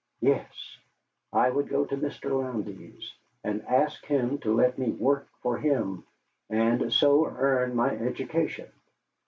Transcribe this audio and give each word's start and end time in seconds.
Yes, 0.21 0.79
I 1.31 1.47
would 1.51 1.69
go 1.69 1.85
to 1.85 1.95
Mr. 1.95 2.31
Lowndes, 2.31 3.13
and 3.43 3.61
ask 3.67 4.03
him 4.03 4.39
to 4.39 4.51
let 4.51 4.79
me 4.79 4.89
work 4.89 5.27
for 5.43 5.59
him 5.59 6.07
and 6.49 6.91
so 6.91 7.27
earn 7.27 7.75
my 7.75 7.91
education. 7.91 8.71